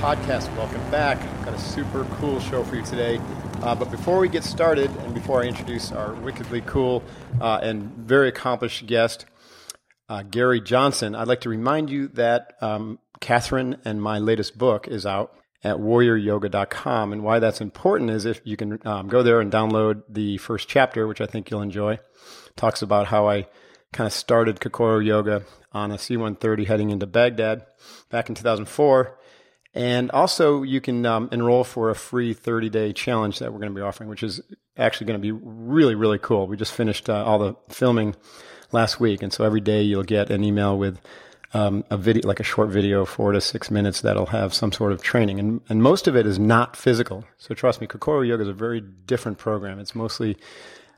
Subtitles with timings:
[0.00, 0.56] Podcast.
[0.56, 1.18] Welcome back.
[1.18, 3.20] I've got a super cool show for you today.
[3.60, 7.02] Uh, but before we get started, and before I introduce our wickedly cool
[7.38, 9.26] uh, and very accomplished guest,
[10.08, 14.88] uh, Gary Johnson, I'd like to remind you that um, Catherine and my latest book
[14.88, 17.12] is out at warrioryoga.com.
[17.12, 20.66] And why that's important is if you can um, go there and download the first
[20.66, 21.98] chapter, which I think you'll enjoy,
[22.56, 23.48] talks about how I
[23.92, 27.66] kind of started Kokoro Yoga on a C-130 heading into Baghdad
[28.08, 29.18] back in 2004.
[29.72, 33.72] And also, you can um, enroll for a free 30 day challenge that we're going
[33.72, 34.40] to be offering, which is
[34.76, 36.46] actually going to be really, really cool.
[36.46, 38.16] We just finished uh, all the filming
[38.72, 39.22] last week.
[39.22, 41.00] And so every day you'll get an email with
[41.52, 44.92] um, a video, like a short video, four to six minutes, that'll have some sort
[44.92, 45.38] of training.
[45.38, 47.24] And, and most of it is not physical.
[47.38, 49.78] So trust me, Kokoro Yoga is a very different program.
[49.78, 50.36] It's mostly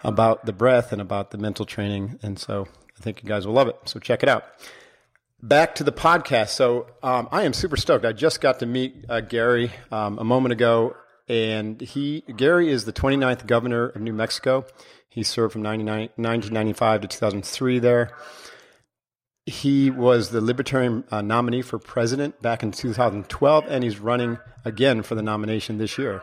[0.04, 2.18] about the breath and about the mental training.
[2.22, 3.76] And so I think you guys will love it.
[3.84, 4.44] So check it out.
[5.42, 6.50] Back to the podcast.
[6.50, 8.04] So um, I am super stoked.
[8.04, 10.94] I just got to meet uh, Gary um, a moment ago,
[11.28, 14.64] and he Gary is the 29th governor of New Mexico.
[15.08, 18.16] He served from 1995 to 2003 there.
[19.44, 25.02] He was the Libertarian uh, nominee for president back in 2012, and he's running again
[25.02, 26.22] for the nomination this year.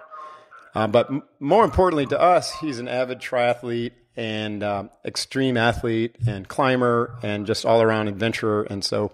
[0.75, 6.15] Uh, but m- more importantly to us, he's an avid triathlete and um, extreme athlete
[6.27, 8.63] and climber and just all around adventurer.
[8.63, 9.11] And so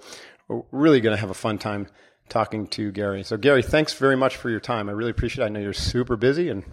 [0.47, 1.87] we're really going to have a fun time
[2.29, 3.23] talking to Gary.
[3.23, 4.89] So, Gary, thanks very much for your time.
[4.89, 5.47] I really appreciate it.
[5.47, 6.63] I know you're super busy, and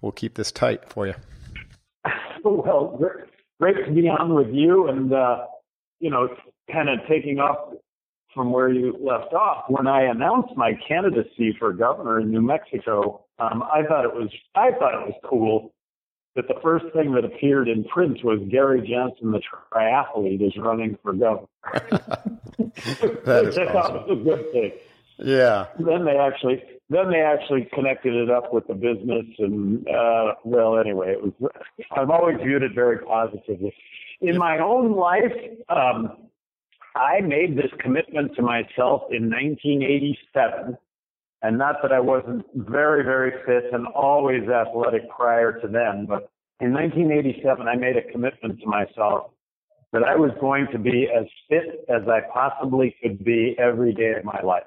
[0.00, 1.14] we'll keep this tight for you.
[2.44, 2.96] Well,
[3.58, 5.46] great to be on with you, and uh,
[5.98, 6.28] you know,
[6.70, 7.74] kind of taking off
[8.32, 9.64] from where you left off.
[9.68, 14.30] When I announced my candidacy for governor in New Mexico, um, I thought it was
[14.54, 15.74] I thought it was cool
[16.36, 19.40] that the first thing that appeared in print was Gary Johnson, the
[19.72, 21.46] triathlete, is running for governor.
[23.24, 24.08] that is I thought awesome.
[24.08, 24.72] was a good thing.
[25.18, 25.66] Yeah.
[25.78, 30.78] Then they actually then they actually connected it up with the business and uh well
[30.78, 31.32] anyway it was
[31.96, 33.74] I've always viewed it very positively.
[34.20, 35.32] In my own life,
[35.68, 36.16] um
[36.94, 40.78] I made this commitment to myself in 1987
[41.42, 46.30] and not that I wasn't very, very fit and always athletic prior to then, but
[46.60, 49.30] in 1987, I made a commitment to myself
[49.92, 54.14] that I was going to be as fit as I possibly could be every day
[54.18, 54.64] of my life.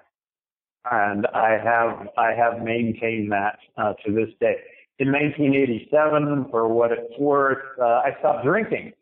[0.89, 4.55] And I have, I have maintained that uh, to this day.
[4.99, 8.93] In 1987, for what it's worth, uh, I stopped drinking.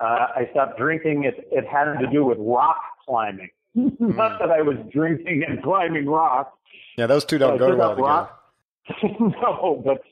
[0.00, 1.24] Uh, I stopped drinking.
[1.24, 3.50] It, it had to do with rock climbing.
[3.74, 6.56] Not that I was drinking and climbing rocks,
[6.96, 9.18] Yeah, those two don't I go well together.
[9.20, 10.02] no, but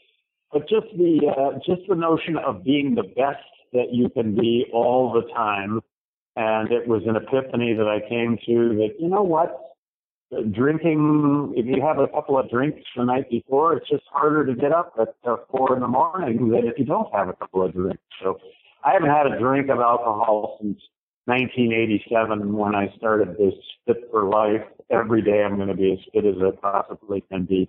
[0.53, 4.67] but just the uh, just the notion of being the best that you can be
[4.73, 5.81] all the time,
[6.37, 9.71] and it was an epiphany that I came to that you know what,
[10.53, 14.55] drinking if you have a couple of drinks the night before, it's just harder to
[14.55, 17.65] get up at uh, four in the morning than if you don't have a couple
[17.65, 18.03] of drinks.
[18.23, 18.39] So
[18.85, 20.79] I haven't had a drink of alcohol since
[21.31, 23.55] 1987 when I started this
[23.87, 24.67] Fit for Life.
[24.91, 27.69] Every day I'm going to be as fit as I possibly can be.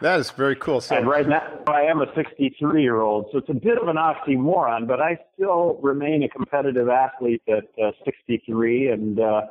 [0.00, 0.80] That is very cool.
[0.80, 3.88] So, And right now I am a 63 year old, so it's a bit of
[3.88, 9.42] an oxymoron, but I still remain a competitive athlete at uh, 63 and uh,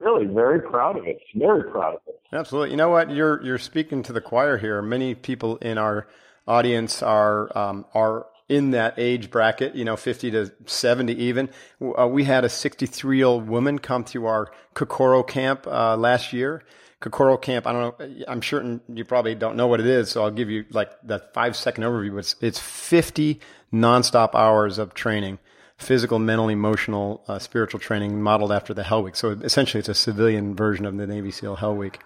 [0.00, 1.20] really very proud of it.
[1.34, 2.20] Very proud of it.
[2.32, 2.72] Absolutely.
[2.72, 3.10] You know what?
[3.10, 4.82] You're you're speaking to the choir here.
[4.82, 6.06] Many people in our
[6.46, 9.74] audience are um, are in that age bracket.
[9.74, 11.50] You know, 50 to 70 even.
[11.80, 16.32] Uh, we had a 63 year old woman come to our Kokoro camp uh, last
[16.32, 16.62] year.
[17.00, 17.66] Kokoro Camp.
[17.66, 18.24] I don't know.
[18.26, 21.32] I'm certain you probably don't know what it is, so I'll give you like that
[21.32, 22.18] five second overview.
[22.18, 23.40] It's it's 50
[23.72, 25.38] nonstop hours of training,
[25.76, 29.14] physical, mental, emotional, uh, spiritual training, modeled after the Hell Week.
[29.14, 32.00] So essentially, it's a civilian version of the Navy SEAL Hell Week.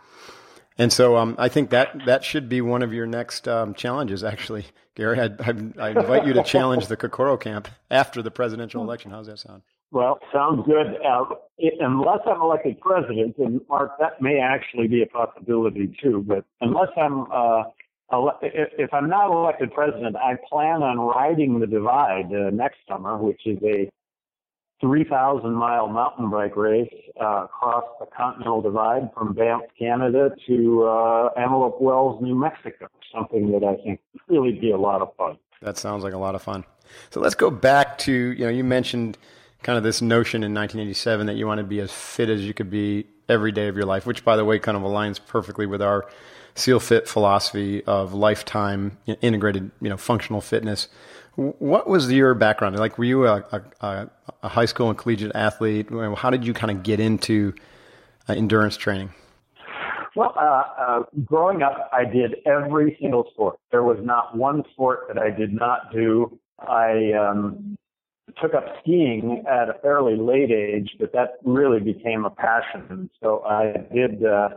[0.79, 4.25] And so um, I think that that should be one of your next um, challenges,
[4.25, 5.21] actually, Gary.
[5.21, 9.11] I, I, I invite you to challenge the Kokoro camp after the presidential election.
[9.11, 9.63] How's that sound?
[9.91, 10.97] Well, sounds good.
[11.07, 16.25] Uh, it, unless I'm elected president, and Mark, that may actually be a possibility too.
[16.27, 17.65] But unless I'm, uh,
[18.11, 23.19] ele- if I'm not elected president, I plan on riding the Divide uh, next summer,
[23.19, 23.91] which is a
[24.83, 31.31] 3,000 mile mountain bike race uh, across the Continental Divide from Banff, Canada to uh,
[31.39, 32.89] Antelope Wells, New Mexico.
[33.15, 35.39] Something that I think really be a lot of fun.
[35.63, 36.65] That sounds like a lot of fun.
[37.11, 39.17] So let's go back to you know you mentioned
[39.63, 42.53] kind of this notion in 1987 that you want to be as fit as you
[42.53, 45.65] could be every day of your life, which by the way kind of aligns perfectly
[45.65, 46.09] with our
[46.55, 50.89] SEAL Fit philosophy of lifetime integrated you know functional fitness.
[51.37, 52.79] What was your background?
[52.79, 53.45] Like, were you a,
[53.81, 54.11] a,
[54.43, 55.89] a high school and collegiate athlete?
[56.17, 57.55] How did you kind of get into
[58.29, 59.11] uh, endurance training?
[60.15, 63.59] Well, uh, uh, growing up, I did every single sport.
[63.71, 66.39] There was not one sport that I did not do.
[66.59, 67.79] I um,
[68.41, 73.09] took up skiing at a fairly late age, but that really became a passion.
[73.23, 74.51] So I did uh,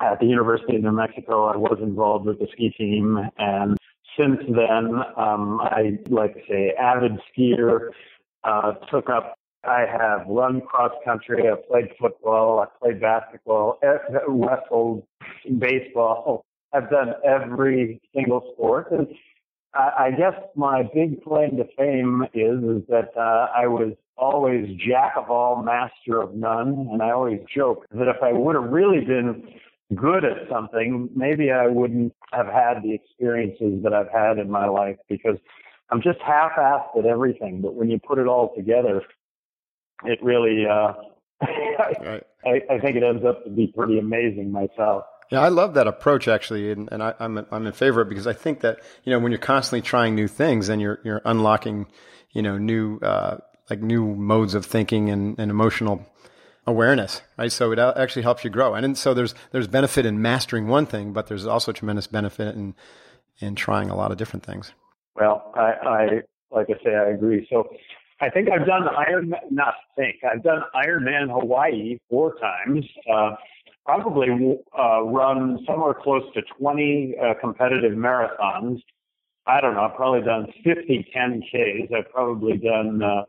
[0.00, 1.46] at the University of New Mexico.
[1.46, 3.76] I was involved with the ski team, and
[4.18, 7.90] since then, um, I like to say avid skier.
[8.44, 9.34] Uh, took up.
[9.64, 11.42] I have run cross country.
[11.50, 12.60] I played football.
[12.60, 13.78] I played basketball.
[14.28, 15.02] Wrestled
[15.58, 16.44] baseball.
[16.72, 19.08] I've done every single sport, and
[19.74, 24.68] I, I guess my big claim to fame is is that uh, I was always
[24.76, 28.70] jack of all, master of none, and I always joke that if I would have
[28.70, 29.48] really been
[29.94, 34.66] good at something, maybe I wouldn't have had the experiences that I've had in my
[34.66, 35.36] life because
[35.90, 37.60] I'm just half-assed at everything.
[37.62, 39.02] But when you put it all together,
[40.04, 40.92] it really, uh,
[42.00, 42.24] right.
[42.44, 45.04] I, I think it ends up to be pretty amazing myself.
[45.30, 48.06] Yeah, I love that approach actually, and, and I, am I'm, I'm in favor of
[48.06, 51.00] it because I think that you know when you're constantly trying new things, then you're
[51.04, 51.86] you're unlocking
[52.32, 53.36] you know new uh,
[53.68, 56.06] like new modes of thinking and, and emotional
[56.68, 57.50] awareness, right?
[57.50, 61.12] So it actually helps you grow, and so there's there's benefit in mastering one thing,
[61.12, 62.74] but there's also tremendous benefit in
[63.40, 64.72] in trying a lot of different things.
[65.16, 67.46] Well, I, I like I say, I agree.
[67.50, 67.68] So
[68.20, 72.84] I think I've done Iron, not think I've done Ironman Hawaii four times.
[73.10, 73.30] Uh,
[73.84, 74.28] probably
[74.78, 78.80] uh, run somewhere close to 20 uh, competitive marathons.
[79.46, 79.80] I don't know.
[79.80, 81.94] I've probably done 50 10Ks.
[81.94, 83.24] I've probably done uh,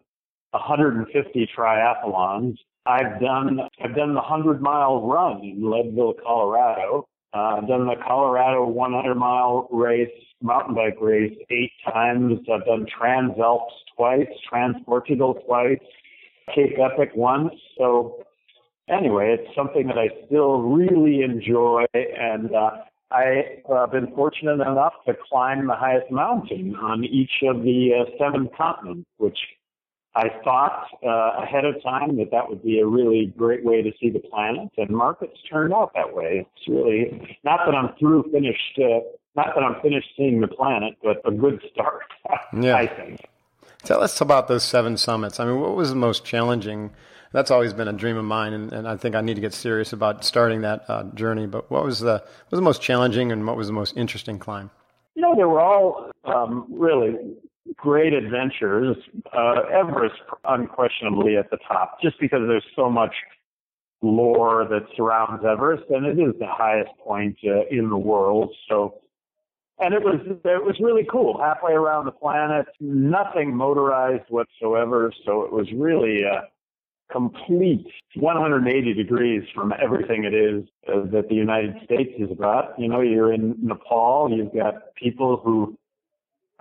[0.52, 2.56] 150 triathlons.
[2.90, 7.08] I've done I've done the 100 mile run in Leadville, Colorado.
[7.36, 10.10] Uh, I've done the Colorado 100 mile race,
[10.42, 12.40] mountain bike race eight times.
[12.52, 15.78] I've done Trans Alps twice, Trans Portugal twice,
[16.56, 17.54] Cape Epic once.
[17.78, 18.24] So
[18.90, 22.72] anyway, it's something that I still really enjoy, and uh,
[23.12, 28.10] I've uh, been fortunate enough to climb the highest mountain on each of the uh,
[28.18, 29.38] seven continents, which
[30.16, 33.92] I thought uh, ahead of time that that would be a really great way to
[34.02, 36.48] see the planet, and markets turned out that way.
[36.56, 39.02] It's really not that I'm through finished, uh,
[39.36, 42.06] not that I'm finished seeing the planet, but a good start.
[42.60, 42.76] yeah.
[42.76, 43.22] I think.
[43.84, 45.40] Tell us about those seven summits.
[45.40, 46.92] I mean, what was the most challenging?
[47.32, 49.54] That's always been a dream of mine, and, and I think I need to get
[49.54, 51.46] serious about starting that uh, journey.
[51.46, 54.40] But what was the what was the most challenging, and what was the most interesting
[54.40, 54.72] climb?
[55.14, 57.16] You know, they were all um, really
[57.76, 58.98] great adventures.
[59.34, 63.14] Uh, Everest, unquestionably, at the top, just because there's so much
[64.02, 68.54] lore that surrounds Everest, and it is the highest point uh, in the world.
[68.70, 69.02] So
[69.80, 71.40] and it was it was really cool.
[71.42, 75.12] Halfway around the planet, nothing motorized whatsoever.
[75.26, 76.48] So it was really a
[77.12, 82.78] complete 180 degrees from everything it is uh, that the United States is about.
[82.78, 84.30] You know, you're in Nepal.
[84.32, 85.78] You've got people who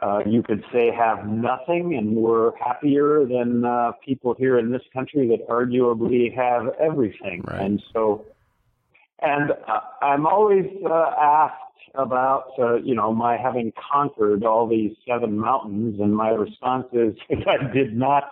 [0.01, 4.83] uh, you could say have nothing, and we're happier than uh, people here in this
[4.93, 7.43] country that arguably have everything.
[7.47, 7.61] Right.
[7.63, 8.25] And so,
[9.21, 11.55] and uh, I'm always uh, asked
[11.95, 17.17] about, uh, you know, my having conquered all these seven mountains, and my response is
[17.47, 18.31] I did not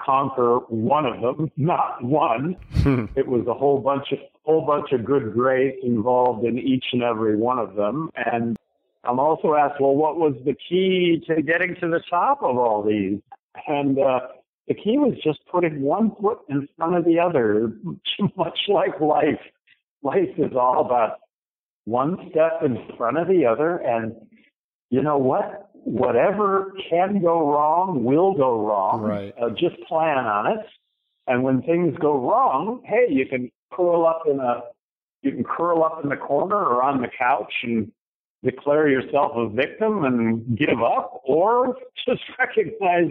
[0.00, 2.56] conquer one of them, not one.
[2.82, 3.06] Hmm.
[3.16, 7.02] it was a whole bunch of whole bunch of good grace involved in each and
[7.02, 8.10] every one of them.
[8.14, 8.56] And
[9.04, 12.82] I'm also asked, well, what was the key to getting to the top of all
[12.82, 13.20] these?
[13.66, 14.20] And uh,
[14.66, 17.72] the key was just putting one foot in front of the other,
[18.36, 19.40] much like life.
[20.02, 21.18] life is all about
[21.84, 23.76] one step in front of the other.
[23.78, 24.14] And
[24.90, 25.70] you know what?
[25.72, 29.00] Whatever can go wrong will go wrong.
[29.00, 29.34] Right.
[29.40, 30.66] Uh, just plan on it.
[31.26, 34.62] And when things go wrong, hey, you can curl up in a
[35.22, 37.90] you can curl up in the corner or on the couch and
[38.44, 41.76] declare yourself a victim and give up, or
[42.06, 43.10] just recognize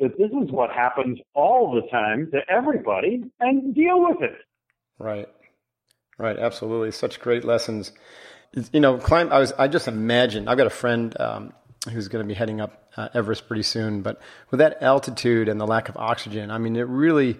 [0.00, 4.36] that this is what happens all the time to everybody and deal with it.
[4.98, 5.28] Right.
[6.18, 6.38] Right.
[6.38, 6.90] Absolutely.
[6.92, 7.92] Such great lessons.
[8.72, 9.32] You know, climb.
[9.32, 9.52] I was.
[9.52, 10.46] I just imagine.
[10.46, 11.52] I've got a friend um,
[11.90, 14.02] who's going to be heading up uh, Everest pretty soon.
[14.02, 14.20] But
[14.50, 17.38] with that altitude and the lack of oxygen, I mean, it really.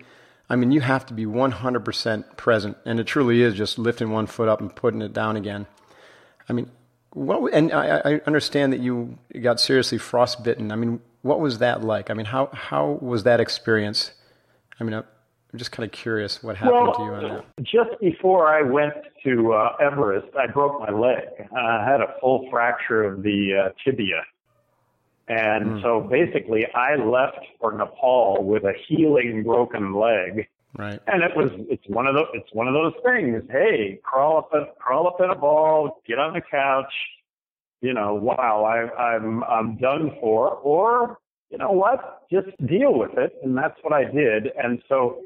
[0.51, 4.27] I mean, you have to be 100% present, and it truly is just lifting one
[4.27, 5.67] foot up and putting it down again.
[6.51, 6.71] I mean,
[7.15, 7.55] what?
[7.55, 10.71] And I, I understand that you got seriously frostbitten.
[10.73, 12.11] I mean, what was that like?
[12.11, 14.13] I mean, how how was that experience?
[14.79, 15.05] I mean, I'm
[15.57, 17.45] just kind of curious what happened well, to you on that.
[17.63, 21.49] Just before I went to uh, Everest, I broke my leg.
[21.57, 24.23] I had a full fracture of the uh, tibia,
[25.29, 25.83] and mm.
[25.83, 30.49] so basically, I left for Nepal with a healing broken leg.
[30.77, 31.01] Right.
[31.07, 33.43] And it was it's one of those it's one of those things.
[33.51, 36.93] Hey, crawl up a crawl up in a ball, get on the couch,
[37.85, 41.19] you know, wow, I, I'm I'm done for, or
[41.51, 44.49] you know what, just deal with it, and that's what I did.
[44.57, 45.19] And so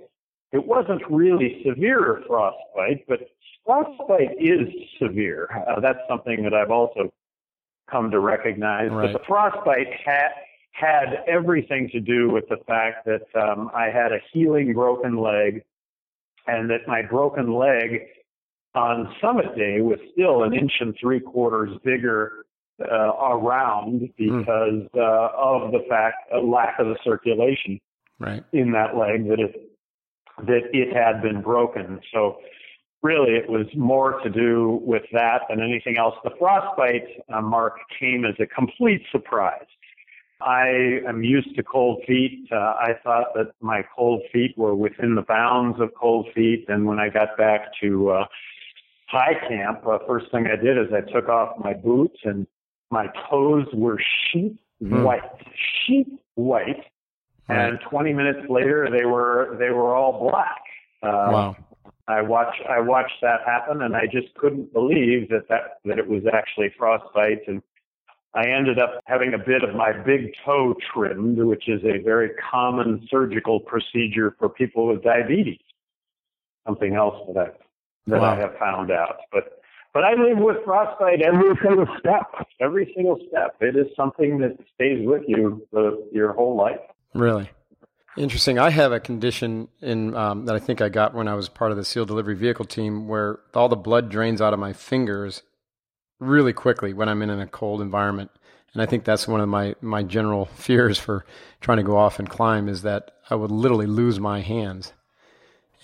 [0.50, 3.20] it wasn't really severe frostbite, but
[3.64, 4.68] frostbite is
[5.00, 5.48] severe.
[5.68, 7.12] Uh, that's something that I've also
[7.88, 8.90] come to recognize.
[8.90, 9.12] Right.
[9.12, 10.30] But the frostbite had
[10.72, 15.64] had everything to do with the fact that um, I had a healing broken leg,
[16.46, 18.06] and that my broken leg
[18.74, 22.44] on summit day was still an inch and three quarters bigger
[22.80, 24.06] uh, around hmm.
[24.16, 24.96] because mm.
[24.96, 27.80] uh, of the fact uh, lack of the circulation
[28.20, 28.44] right.
[28.52, 29.72] in that leg that it
[30.46, 32.00] that it had been broken.
[32.14, 32.38] So
[33.02, 36.14] really, it was more to do with that than anything else.
[36.22, 39.66] The frostbite, uh, Mark, came as a complete surprise.
[40.40, 42.48] I am used to cold feet.
[42.52, 46.86] Uh, I thought that my cold feet were within the bounds of cold feet, and
[46.86, 48.24] when I got back to uh,
[49.08, 52.46] high camp, uh, first thing I did is I took off my boots and
[52.90, 53.98] my toes were
[54.30, 55.02] sheet hmm.
[55.02, 55.22] white,
[55.86, 56.84] sheet white,
[57.48, 57.68] right.
[57.68, 60.62] and 20 minutes later they were they were all black.
[61.02, 61.56] Uh, wow.
[62.06, 66.08] I watched I watched that happen, and I just couldn't believe that that that it
[66.08, 67.46] was actually frostbite.
[67.46, 67.62] And
[68.34, 72.30] I ended up having a bit of my big toe trimmed, which is a very
[72.50, 75.60] common surgical procedure for people with diabetes.
[76.66, 77.50] Something else that I
[78.06, 78.32] that wow.
[78.32, 79.60] I have found out, but
[79.94, 82.46] but I live with frostbite every single step.
[82.60, 83.56] Every single step.
[83.60, 86.80] It is something that stays with you the, your whole life.
[87.14, 87.50] Really?
[88.16, 88.58] Interesting.
[88.58, 91.70] I have a condition in um, that I think I got when I was part
[91.70, 95.42] of the SEAL delivery vehicle team, where all the blood drains out of my fingers
[96.18, 98.30] really quickly when I'm in a cold environment.
[98.72, 101.24] And I think that's one of my my general fears for
[101.60, 104.92] trying to go off and climb is that I would literally lose my hands.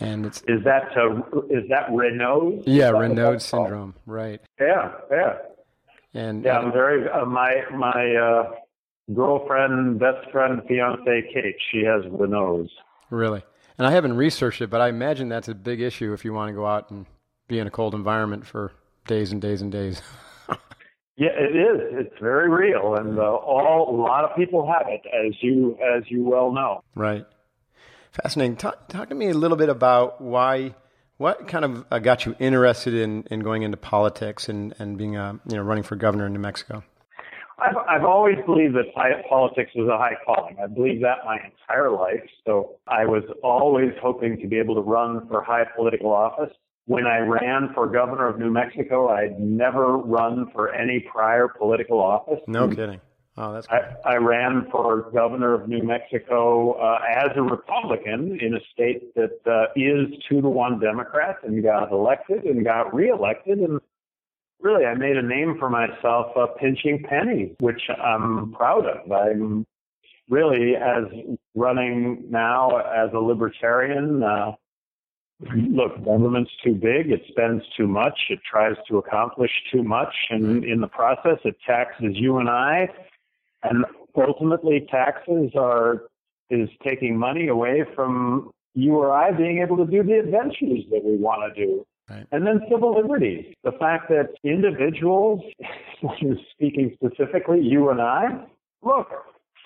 [0.00, 1.16] And it's is that uh,
[1.50, 2.66] is that Raynaud's?
[2.66, 4.40] Yeah, Raynaud's syndrome, right?
[4.60, 5.36] Yeah, yeah.
[6.14, 8.50] And yeah, I'm very uh, my my uh,
[9.14, 11.56] girlfriend, best friend, fiance Kate.
[11.70, 12.70] She has Raynaud's.
[13.10, 13.42] Really,
[13.78, 16.48] and I haven't researched it, but I imagine that's a big issue if you want
[16.48, 17.06] to go out and
[17.46, 18.72] be in a cold environment for
[19.06, 20.02] days and days and days.
[21.16, 22.06] yeah, it is.
[22.06, 26.04] It's very real, and uh, all a lot of people have it, as you as
[26.08, 26.82] you well know.
[26.94, 27.26] Right.
[28.22, 28.56] Fascinating.
[28.56, 30.76] Talk, talk to me a little bit about why,
[31.16, 35.16] what kind of uh, got you interested in, in going into politics and, and being
[35.16, 36.84] a, you know, running for governor in New Mexico?
[37.58, 38.94] I've, I've always believed that
[39.28, 40.56] politics was a high calling.
[40.62, 42.22] I believed that my entire life.
[42.46, 46.54] So I was always hoping to be able to run for high political office.
[46.86, 51.98] When I ran for governor of New Mexico, I'd never run for any prior political
[51.98, 52.40] office.
[52.46, 53.00] No kidding.
[53.36, 58.54] Oh, that's I, I, ran for governor of New Mexico uh, as a Republican in
[58.54, 63.58] a state that uh, is two to one Democrat and got elected and got reelected.
[63.58, 63.80] And
[64.60, 69.10] really, I made a name for myself uh, pinching pennies, which I'm proud of.
[69.10, 69.66] I'm
[70.28, 71.04] really, as
[71.56, 74.52] running now as a libertarian, uh,
[75.40, 77.10] look, government's too big.
[77.10, 78.18] It spends too much.
[78.30, 80.14] It tries to accomplish too much.
[80.30, 80.72] And mm-hmm.
[80.72, 82.88] in the process, it taxes you and I
[83.64, 83.84] and
[84.16, 86.02] ultimately, taxes are
[86.50, 91.02] is taking money away from you or I being able to do the adventures that
[91.02, 91.86] we want to do.
[92.08, 92.26] Right.
[92.32, 93.54] And then civil liberties.
[93.64, 95.40] The fact that individuals,
[96.52, 98.44] speaking specifically, you and I,
[98.82, 99.08] look,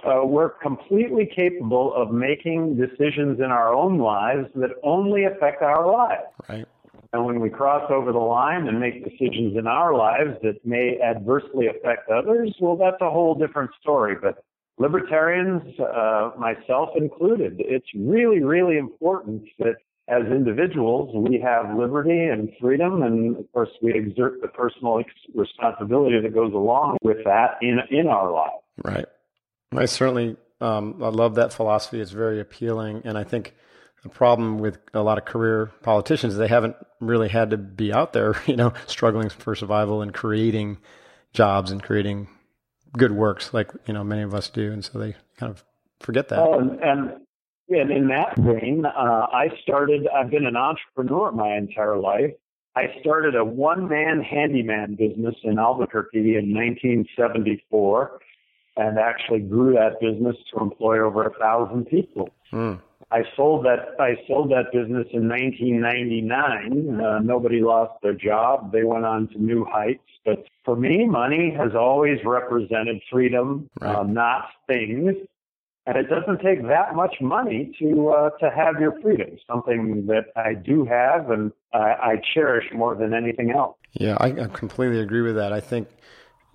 [0.05, 5.91] uh, we're completely capable of making decisions in our own lives that only affect our
[5.91, 6.23] lives.
[6.49, 6.67] Right.
[7.13, 10.99] And when we cross over the line and make decisions in our lives that may
[11.01, 14.15] adversely affect others, well, that's a whole different story.
[14.21, 14.45] But
[14.79, 19.77] libertarians, uh, myself included, it's really, really important that
[20.09, 25.03] as individuals, we have liberty and freedom, and of course, we exert the personal
[25.35, 28.63] responsibility that goes along with that in in our lives.
[28.83, 29.05] Right.
[29.73, 32.01] I certainly um, I love that philosophy.
[32.01, 33.55] It's very appealing, and I think
[34.03, 38.13] the problem with a lot of career politicians they haven't really had to be out
[38.13, 40.79] there, you know, struggling for survival and creating
[41.33, 42.29] jobs and creating
[42.97, 45.65] good works like you know many of us do, and so they kind of
[46.01, 46.39] forget that.
[46.39, 47.13] Oh, and, and
[47.69, 52.33] and in that vein, uh, I started, I've been an entrepreneur my entire life.
[52.75, 58.21] I started a one man handyman business in Albuquerque in 1974
[58.79, 62.31] and actually grew that business to employ over a thousand people.
[62.53, 62.81] Mm.
[63.11, 67.01] I sold that I sold that business in 1999.
[67.01, 68.73] Uh, nobody lost their job.
[68.73, 70.03] They went on to new heights.
[70.25, 73.97] But for me, money has always represented freedom, right.
[73.97, 75.15] uh, not things
[75.89, 79.39] and it doesn't take that much money to uh, to have your freedom.
[79.51, 83.75] Something that I do have, and I, I cherish more than anything else.
[83.95, 85.55] Yeah, I, I completely agree with that.
[85.55, 85.89] I think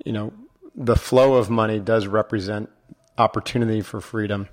[0.05, 0.31] you know
[0.75, 2.69] the flow of money does represent
[3.17, 4.49] opportunity for freedom.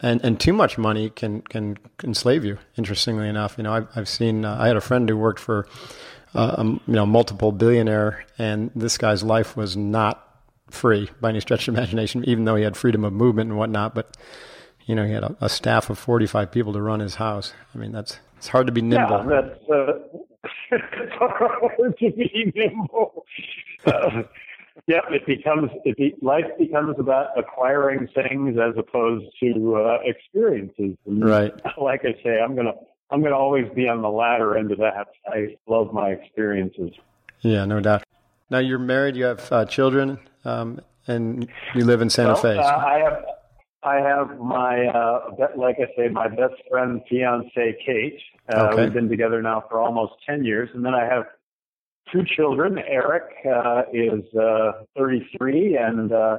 [0.00, 2.58] And, and too much money can, can enslave you.
[2.76, 4.44] Interestingly enough, you know, I've, I've seen.
[4.44, 5.66] Uh, I had a friend who worked for,
[6.34, 10.22] uh, um, you know, multiple billionaire, and this guy's life was not
[10.70, 13.94] free by any stretch of imagination, even though he had freedom of movement and whatnot.
[13.94, 14.16] But
[14.84, 17.54] you know, he had a, a staff of forty-five people to run his house.
[17.74, 19.24] I mean, that's it's hard to be nimble.
[19.30, 19.92] Yeah, that's uh,
[20.72, 23.24] it's hard to be nimble.
[23.86, 24.22] Uh,
[24.86, 30.96] yeah, it becomes it be, life becomes about acquiring things as opposed to uh, experiences.
[31.06, 31.52] And right.
[31.78, 32.74] Like I say, I'm gonna
[33.10, 35.08] I'm gonna always be on the latter end of that.
[35.26, 36.92] I love my experiences.
[37.40, 38.04] Yeah, no doubt.
[38.50, 39.16] Now you're married.
[39.16, 42.58] You have uh, children um, and you live in Santa well, Fe.
[42.58, 43.24] Uh, I have,
[43.82, 48.20] I have my, uh, like I say, my best friend, fiance Kate.
[48.52, 48.84] Uh, okay.
[48.84, 51.24] We've been together now for almost ten years, and then I have
[52.12, 52.78] two children.
[52.78, 56.38] Eric uh, is uh, 33, and uh,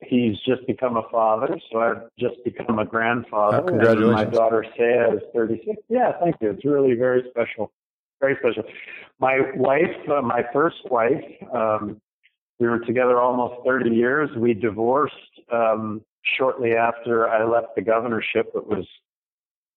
[0.00, 1.58] he's just become a father.
[1.70, 3.62] So I've just become a grandfather.
[3.62, 4.20] Oh, congratulations!
[4.20, 5.76] And my daughter Saya is 36.
[5.88, 6.50] Yeah, thank you.
[6.50, 7.72] It's really very special.
[8.20, 8.64] Very special.
[9.20, 12.00] My wife, uh, my first wife, um,
[12.58, 14.28] we were together almost 30 years.
[14.36, 15.14] We divorced
[15.52, 16.02] um,
[16.36, 18.50] shortly after I left the governorship.
[18.54, 18.86] It was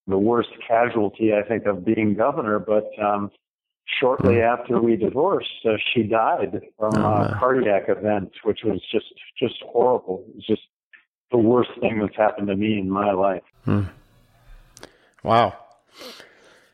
[0.07, 2.57] the worst casualty, I think, of being governor.
[2.57, 3.29] But um,
[3.99, 4.41] shortly hmm.
[4.41, 9.61] after we divorced, uh, she died from oh, a cardiac event, which was just just
[9.63, 10.23] horrible.
[10.29, 10.61] It was just
[11.31, 13.43] the worst thing that's happened to me in my life.
[13.65, 13.83] Hmm.
[15.23, 15.57] Wow.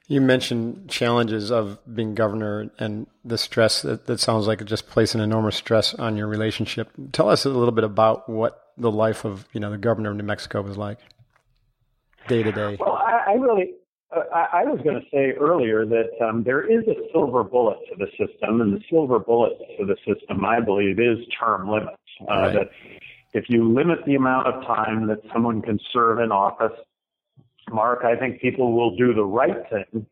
[0.08, 4.88] You mentioned challenges of being governor and the stress that, that sounds like it just
[4.88, 6.90] placed an enormous stress on your relationship.
[7.12, 10.18] Tell us a little bit about what the life of you know the governor of
[10.18, 11.00] New Mexico was like,
[12.28, 12.78] day to day.
[12.80, 13.74] Well, I, I really,
[14.16, 17.78] uh, I, I, was going to say earlier that um, there is a silver bullet
[17.90, 21.98] to the system, and the silver bullet to the system, I believe, is term limits.
[22.22, 22.54] Uh, right.
[22.54, 22.70] That
[23.34, 26.72] if you limit the amount of time that someone can serve in office
[27.72, 30.06] Mark, I think people will do the right thing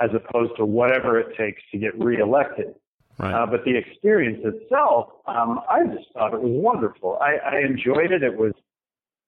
[0.00, 2.74] as opposed to whatever it takes to get reelected.
[3.18, 3.34] Right.
[3.34, 7.18] Uh, but the experience itself, um, I just thought it was wonderful.
[7.20, 8.22] I, I enjoyed it.
[8.22, 8.52] It was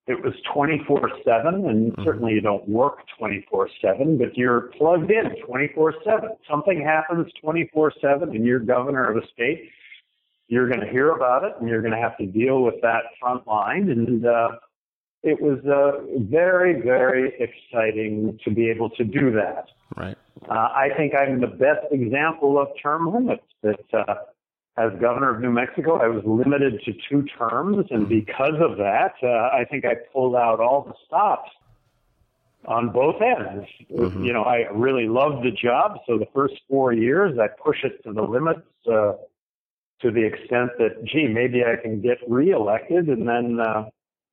[0.06, 2.04] it was 24 7 and mm-hmm.
[2.04, 7.92] certainly you don't work 24 7 but you're plugged in 24 7 something happens 24
[8.00, 9.70] 7 and you're governor of a state
[10.48, 13.02] you're going to hear about it and you're going to have to deal with that
[13.20, 14.48] front line and uh,
[15.22, 19.66] it was uh, very, very exciting to be able to do that.
[19.96, 20.16] Right.
[20.48, 23.42] Uh, I think I'm the best example of term limits.
[23.62, 24.14] That uh,
[24.80, 29.14] as governor of New Mexico, I was limited to two terms, and because of that,
[29.22, 31.50] uh, I think I pulled out all the stops
[32.66, 33.66] on both ends.
[33.92, 34.24] Mm-hmm.
[34.24, 38.02] You know, I really loved the job, so the first four years I push it
[38.04, 38.60] to the limits.
[38.90, 39.12] Uh,
[40.00, 43.84] to the extent that, gee, maybe I can get reelected, and then uh,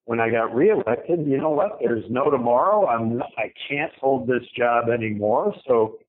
[0.05, 1.79] when I got reelected, you know what?
[1.81, 2.87] There's no tomorrow.
[2.87, 5.53] I'm I can't hold this job anymore.
[5.67, 5.99] So,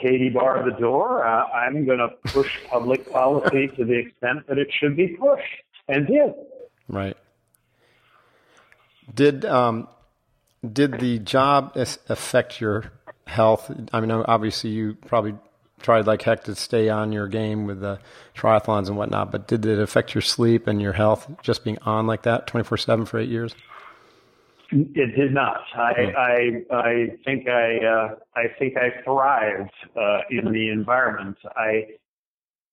[0.00, 1.26] Katie barred the door.
[1.26, 5.44] Uh, I'm going to push public policy to the extent that it should be pushed,
[5.88, 6.34] and did.
[6.88, 7.16] Right.
[9.14, 9.88] Did um,
[10.72, 12.92] did the job affect your
[13.26, 13.70] health?
[13.92, 15.34] I mean, obviously, you probably
[15.80, 17.98] tried like heck to stay on your game with the
[18.34, 22.06] triathlons and whatnot, but did it affect your sleep and your health just being on
[22.06, 23.54] like that 24 7 for eight years?
[24.72, 25.60] It did not.
[25.74, 26.16] I Hmm.
[26.16, 31.36] I, I think I uh, I think I thrived uh, in the environment.
[31.56, 31.86] I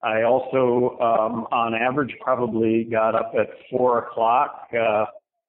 [0.01, 5.05] I also, um, on average, probably got up at four o'clock uh,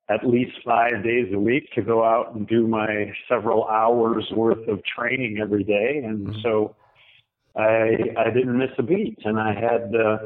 [0.08, 4.68] at least five days a week to go out and do my several hours worth
[4.68, 6.76] of training every day, and so
[7.56, 10.18] I I didn't miss a beat, and I had uh,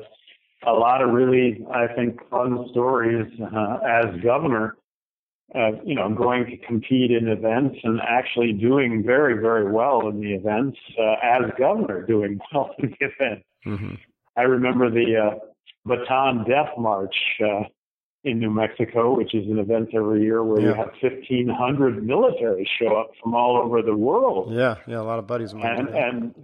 [0.66, 4.76] a lot of really I think fun stories uh, as governor.
[5.54, 10.20] Uh, you know, going to compete in events and actually doing very, very well in
[10.20, 13.46] the events uh, as governor, doing well in the events.
[13.64, 13.94] hmm
[14.36, 15.38] I remember the uh,
[15.88, 17.62] Bataan Death March uh,
[18.24, 22.96] in New Mexico, which is an event every year where you have 1,500 military show
[22.96, 24.52] up from all over the world.
[24.52, 25.52] Yeah, yeah, a lot of buddies.
[25.52, 26.34] And and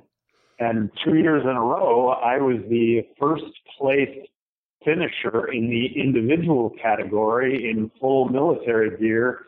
[0.58, 3.44] and two years in a row, I was the first
[3.78, 4.26] place
[4.84, 9.46] finisher in the individual category in full military gear,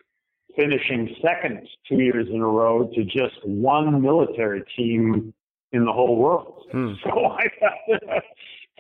[0.57, 5.33] finishing second two years in a row to just one military team
[5.73, 6.65] in the whole world.
[6.73, 6.93] Hmm.
[7.05, 8.23] So I got,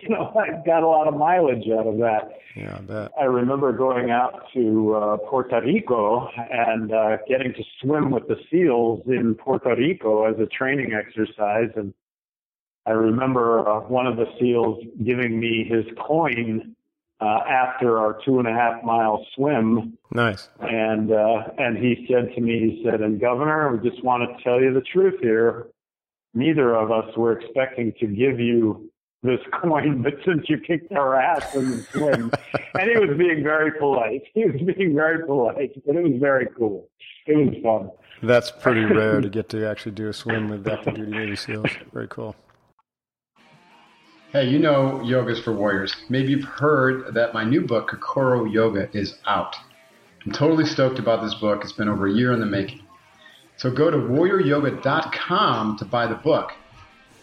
[0.02, 2.38] you know, I got a lot of mileage out of that.
[2.54, 3.12] yeah, I bet.
[3.18, 8.36] I remember going out to uh, Puerto Rico and uh, getting to swim with the
[8.50, 11.70] seals in Puerto Rico as a training exercise.
[11.76, 11.94] And
[12.86, 16.76] I remember uh, one of the seals giving me his coin
[17.20, 19.98] uh, after our two and a half mile swim.
[20.12, 20.48] Nice.
[20.60, 24.42] And uh, and he said to me, he said, "And Governor, we just want to
[24.44, 25.66] tell you the truth here.
[26.34, 28.90] Neither of us were expecting to give you
[29.22, 32.30] this coin, but since you kicked our ass in the swim,
[32.74, 34.22] and he was being very polite.
[34.34, 36.88] He was being very polite, but it was very cool.
[37.26, 37.90] It was fun.
[38.22, 41.70] That's pretty rare to get to actually do a swim with active duty Navy SEALs.
[41.92, 42.36] Very cool.
[44.36, 45.96] Hey, you know Yoga's for Warriors.
[46.10, 49.56] Maybe you've heard that my new book, Kokoro Yoga, is out.
[50.26, 51.62] I'm totally stoked about this book.
[51.62, 52.82] It's been over a year in the making.
[53.56, 56.52] So go to warrioryoga.com to buy the book.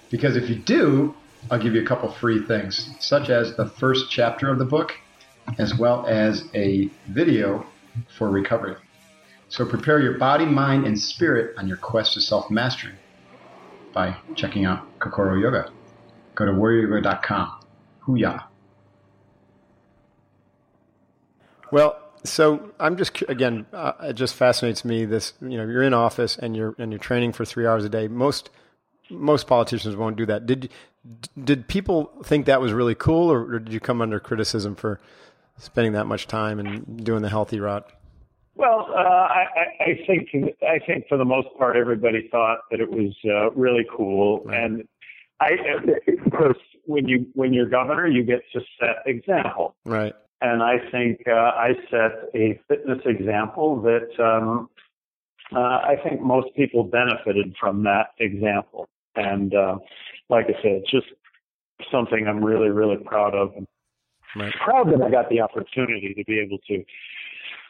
[0.10, 1.14] Because if you do,
[1.52, 4.94] I'll give you a couple free things, such as the first chapter of the book,
[5.60, 7.64] as well as a video
[8.18, 8.76] for recovery.
[9.50, 12.96] So prepare your body, mind, and spirit on your quest to self mastery
[13.94, 15.72] by checking out Kokoro Yoga.
[16.36, 17.60] Go to warrioryoga.com.
[18.08, 18.44] Hooyah.
[21.72, 25.06] Well, so I'm just again, uh, it just fascinates me.
[25.06, 27.90] This, you know, you're in office and you're and you're training for three hours a
[27.90, 28.08] day.
[28.08, 28.50] Most
[29.10, 30.46] most politicians won't do that.
[30.46, 30.70] Did
[31.44, 35.00] did people think that was really cool, or, or did you come under criticism for
[35.58, 37.86] spending that much time and doing the healthy route?
[38.56, 40.30] Well, uh, I, I I think
[40.62, 44.64] I think for the most part, everybody thought that it was uh, really cool, Right.
[44.64, 44.88] and
[45.44, 45.52] I
[46.24, 50.14] because when you when you're governor, you get to set example, Right.
[50.42, 54.70] and I think uh, I set a fitness example that um,
[55.56, 59.78] uh, I think most people benefited from that example, and uh,
[60.30, 61.08] like I said, it's just
[61.92, 63.68] something I'm really really proud of, and
[64.36, 64.54] Right.
[64.66, 66.84] proud that I got the opportunity to be able to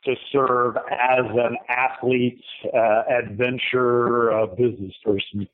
[0.05, 2.41] to serve as an athlete,
[2.73, 5.47] uh, adventure, uh, business person.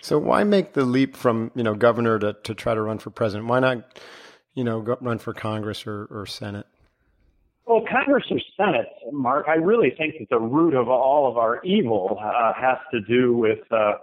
[0.00, 3.10] So why make the leap from you know governor to, to try to run for
[3.10, 3.48] president?
[3.48, 3.98] Why not
[4.54, 6.66] you know go, run for Congress or, or Senate?
[7.66, 11.60] Well, Congress or Senate, Mark, I really think that the root of all of our
[11.64, 13.94] evil uh, has to do with uh,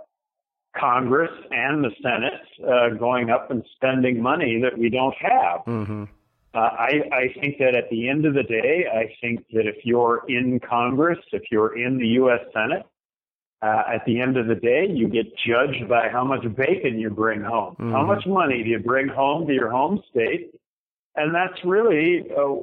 [0.78, 5.62] Congress and the Senate uh, going up and spending money that we don't have.
[5.66, 6.04] Mm-hmm.
[6.54, 9.78] Uh, I, I think that at the end of the day, I think that if
[9.86, 12.42] you're in Congress, if you're in the U.S.
[12.54, 12.86] Senate,
[13.64, 17.10] uh, at the end of the day, you get judged by how much bacon you
[17.10, 17.76] bring home.
[17.80, 18.08] How Mhm.
[18.08, 20.54] much money do you bring home to your home state?
[21.16, 22.56] And that's really uh,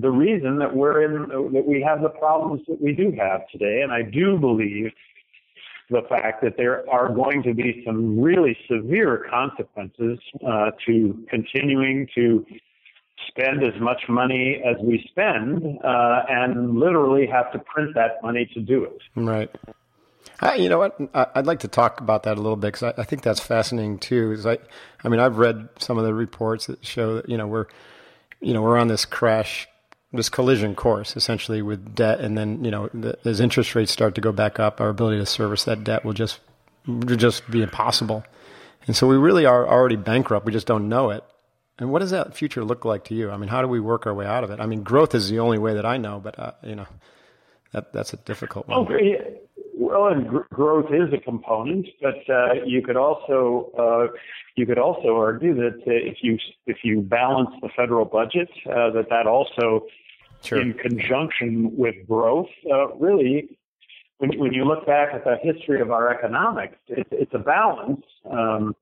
[0.00, 3.80] the reason that we're in, that we have the problems that we do have today.
[3.82, 4.92] And I do believe
[5.90, 12.06] the fact that there are going to be some really severe consequences uh, to continuing
[12.14, 12.44] to
[13.28, 18.44] spend as much money as we spend uh, and literally have to print that money
[18.54, 18.98] to do it.
[19.16, 19.50] Right.
[20.40, 20.96] I, you know what?
[21.14, 23.40] I- I'd like to talk about that a little bit because I, I think that's
[23.40, 24.32] fascinating too.
[24.32, 24.58] Is I,
[25.02, 27.66] I mean, I've read some of the reports that show that you know we're,
[28.40, 29.66] you know, we're on this crash,
[30.12, 34.14] this collision course essentially with debt, and then you know the, as interest rates start
[34.16, 36.40] to go back up, our ability to service that debt will just,
[36.86, 38.24] will just be impossible,
[38.86, 40.44] and so we really are already bankrupt.
[40.46, 41.24] We just don't know it.
[41.78, 43.30] And what does that future look like to you?
[43.30, 44.60] I mean, how do we work our way out of it?
[44.60, 46.86] I mean, growth is the only way that I know, but uh, you know,
[47.72, 48.78] that that's a difficult one.
[48.80, 49.40] Okay.
[49.78, 54.16] Well, and gr- growth is a component, but uh, you could also uh,
[54.54, 58.90] you could also argue that uh, if you if you balance the federal budget, uh,
[58.92, 59.86] that that also
[60.42, 60.62] sure.
[60.62, 63.58] in conjunction with growth, uh, really,
[64.16, 68.04] when, when you look back at the history of our economics, it's, it's a balance.
[68.30, 68.74] Um,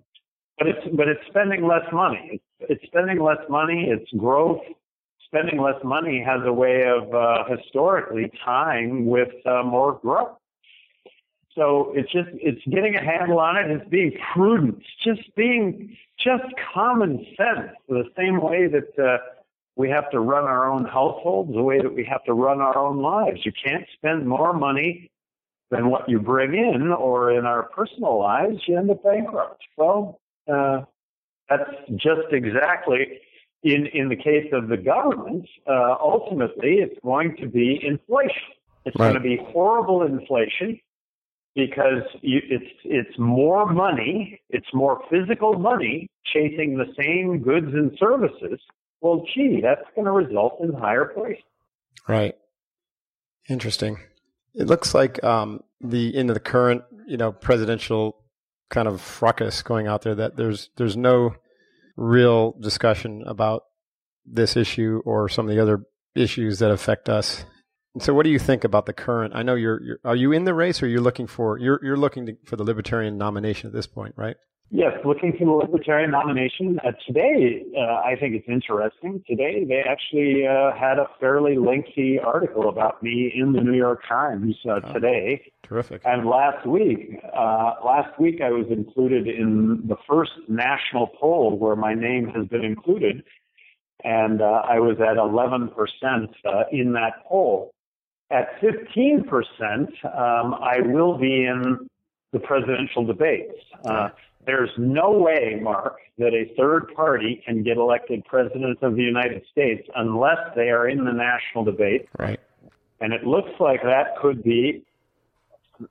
[0.59, 2.41] but it's but it's spending less money.
[2.61, 3.89] It's, it's spending less money.
[3.89, 4.63] It's growth.
[5.27, 10.39] Spending less money has a way of uh, historically tying with uh, more growth.
[11.55, 13.71] So it's just it's getting a handle on it.
[13.71, 14.79] It's being prudent.
[14.79, 17.71] It's just being just common sense.
[17.89, 19.19] The same way that uh,
[19.77, 22.77] we have to run our own households, the way that we have to run our
[22.77, 23.45] own lives.
[23.45, 25.11] You can't spend more money
[25.71, 29.63] than what you bring in, or in our personal lives, you end up bankrupt.
[29.77, 30.21] Well,
[30.53, 30.83] uh,
[31.49, 33.21] that's just exactly
[33.63, 35.49] in in the case of the government.
[35.69, 38.43] Uh, ultimately, it's going to be inflation.
[38.85, 39.13] It's Right.
[39.13, 40.81] going to be horrible inflation
[41.55, 47.97] because you, it's it's more money, it's more physical money chasing the same goods and
[47.99, 48.61] services.
[49.01, 51.43] Well, gee, that's going to result in higher prices.
[52.09, 52.35] Right.
[53.49, 53.99] Interesting.
[54.55, 58.17] It looks like um, the into the current, you know, presidential
[58.71, 61.35] kind of fracas going out there that there's there's no
[61.97, 63.65] real discussion about
[64.25, 67.45] this issue or some of the other issues that affect us.
[67.99, 69.35] So, what do you think about the current?
[69.37, 71.97] I know you're, you're are you in the race, or you're looking for you're you're
[71.97, 74.37] looking to, for the Libertarian nomination at this point, right?
[74.71, 76.81] Yes, looking for the Libertarian nomination.
[76.85, 79.23] Uh, today, uh, I think it's interesting.
[79.29, 84.01] Today, they actually uh, had a fairly lengthy article about me in the New York
[84.09, 84.93] Times uh, Oh.
[84.93, 85.43] today.
[85.63, 86.03] Terrific.
[86.05, 91.77] And last week, uh, last week I was included in the first national poll where
[91.77, 93.23] my name has been included,
[94.03, 95.71] and uh, I was at 11%
[96.45, 97.74] uh, in that poll.
[98.31, 99.25] At 15%,
[100.05, 101.89] um, I will be in
[102.33, 103.59] the presidential debates.
[103.85, 104.09] Uh,
[104.47, 109.43] there's no way, Mark, that a third party can get elected president of the United
[109.51, 112.09] States unless they are in the national debate.
[112.19, 112.41] Right.
[113.01, 114.85] And it looks like that could be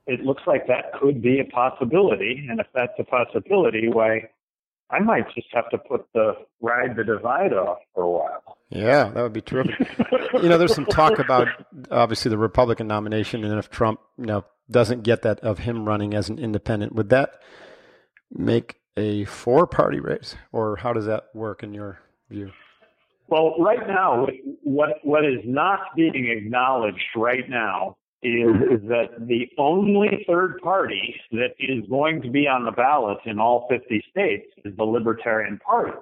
[0.08, 2.48] it looks like that could be a possibility.
[2.50, 4.30] And if that's a possibility, why
[4.90, 8.58] I might just have to put the ride the divide off for a while.
[8.70, 9.88] Yeah, that would be terrific.
[10.34, 11.48] you know, there's some talk about
[11.92, 16.14] obviously the Republican nomination, and if Trump, you know, doesn't get that of him running
[16.14, 17.34] as an independent, would that
[18.32, 22.52] make a four-party race, or how does that work in your view?
[23.28, 24.28] Well, right now,
[24.64, 31.16] what what is not being acknowledged right now is, is that the only third party
[31.32, 35.60] that is going to be on the ballot in all 50 states is the Libertarian
[35.60, 35.98] Party.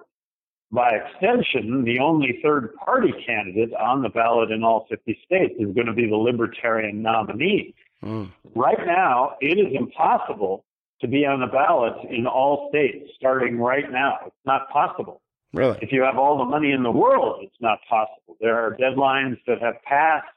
[0.72, 5.74] By extension, the only third party candidate on the ballot in all 50 states is
[5.76, 7.76] going to be the Libertarian nominee.
[8.04, 8.32] Mm.
[8.56, 10.64] Right now, it is impossible
[11.02, 14.20] to be on the ballot in all states starting right now.
[14.28, 15.22] It's not possible.
[15.54, 15.78] Really?
[15.82, 18.38] If you have all the money in the world, it's not possible.
[18.40, 20.28] There are deadlines that have passed.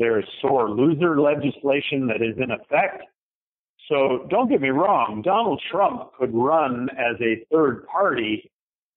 [0.00, 3.04] There's sore loser legislation that is in effect.
[3.86, 8.50] So don't get me wrong, Donald Trump could run as a third party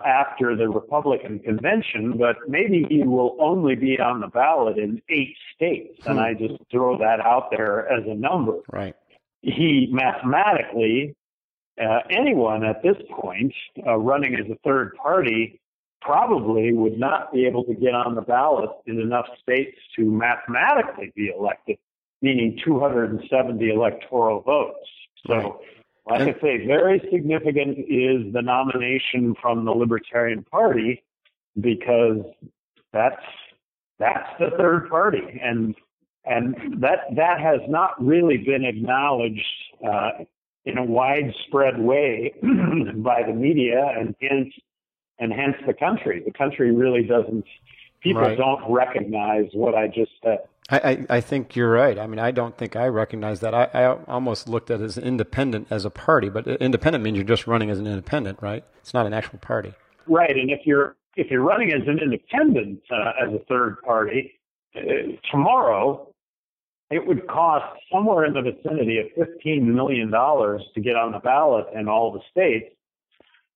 [0.06, 5.36] after the Republican convention, but maybe he will only be on the ballot in eight
[5.56, 6.00] states.
[6.06, 8.96] And I just throw that out there as a number Right.
[9.42, 11.16] he mathematically,
[11.82, 13.54] uh, anyone at this point
[13.86, 15.60] uh, running as a third party
[16.04, 21.12] probably would not be able to get on the ballot in enough states to mathematically
[21.16, 21.78] be elected,
[22.22, 24.88] meaning 270 electoral votes.
[25.28, 25.62] So,
[26.10, 31.04] like I say, very significant is the nomination from the Libertarian Party
[31.60, 32.20] because
[32.92, 33.24] that's
[34.00, 35.76] that's the third party, and
[36.26, 39.46] and that that has not really been acknowledged
[39.88, 40.12] uh,
[40.66, 42.34] in a widespread way
[42.96, 44.54] by the media and hence
[45.20, 46.22] and hence the country.
[46.26, 47.46] The country really doesn't.
[48.02, 48.38] People Right.
[48.38, 50.40] don't recognize what I just said.
[50.70, 51.98] I, I, I think you're right.
[52.00, 53.54] I mean, I don't think I recognize that.
[53.54, 57.26] I, I almost looked at it as independent as a party, but independent means you're
[57.26, 58.64] just running as an independent, right?
[58.80, 59.74] It's not an actual party.
[60.08, 64.34] Right, and if you're if you're running as an independent uh, as a third party
[64.76, 64.82] uh,
[65.32, 66.10] tomorrow,
[66.90, 71.20] it would cost somewhere in the vicinity of fifteen million dollars to get on the
[71.20, 72.74] ballot in all the states.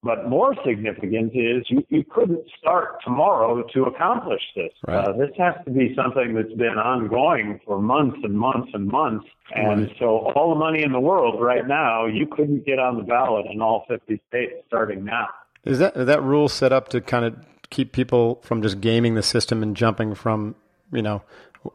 [0.08, 4.72] But more significant is you, you couldn't start tomorrow to accomplish this.
[4.88, 5.06] Right.
[5.06, 9.28] Uh, this has to be something that's been ongoing for months and months and months.
[9.54, 9.96] And Right.
[10.00, 13.48] so all the money in the world right now, you couldn't get on the ballot
[13.52, 15.28] in all 50 states starting now.
[15.66, 17.36] Is that is that rule set up to kind of
[17.70, 20.56] keep people from just gaming the system and jumping from,
[20.94, 21.22] you know,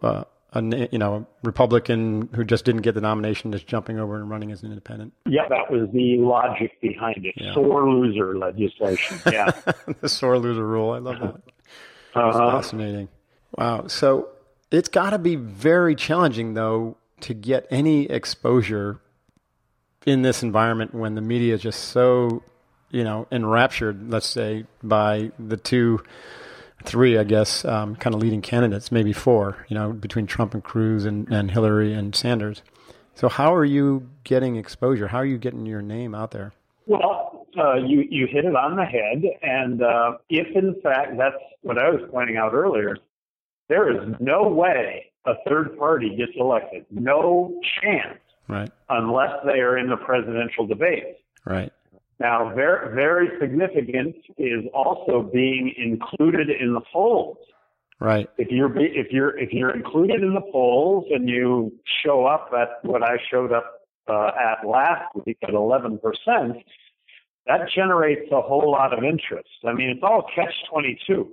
[0.01, 4.17] uh, a you know a Republican who just didn't get the nomination, just jumping over
[4.17, 5.13] and running as an independent?
[5.27, 7.35] Yeah, that was the logic behind it.
[7.37, 7.55] Yeah.
[7.55, 9.19] Sore loser legislation.
[9.31, 9.51] Yeah.
[10.01, 10.91] the sore loser rule.
[10.93, 11.35] I love that.
[12.15, 12.51] That's Uh-huh.
[12.51, 13.09] fascinating.
[13.57, 13.87] Wow.
[13.87, 14.29] So
[14.71, 19.01] it's got to be very challenging, though, to get any exposure
[20.05, 22.43] in this environment when the media is just so,
[22.91, 26.03] you know, enraptured, let's say, by the two,
[26.83, 30.63] three, I guess, um, kind of leading candidates, maybe four, you know, between Trump and
[30.63, 32.63] Cruz and, and Hillary and Sanders.
[33.15, 35.09] So how are you getting exposure?
[35.09, 36.53] How are you getting your name out there?
[36.87, 41.37] Well, uh, you you hit it on the head, and uh, if in fact that's
[41.61, 42.97] what I was pointing out earlier,
[43.69, 46.87] there is no way a third party gets elected.
[46.91, 48.19] No chance.
[48.49, 48.71] Right.
[48.89, 51.19] Unless they are in the presidential debate.
[51.45, 51.73] Right.
[52.23, 57.37] Now, very, very significant is also being included in the polls.
[57.99, 58.29] Right.
[58.39, 61.73] If you're if you're if you're included in the polls and you
[62.05, 63.65] show up at what I showed up
[64.09, 66.65] uh, at last week at 11 percent,
[67.49, 69.51] that generates a whole lot of interest.
[69.67, 71.29] I mean, it's all catch 22.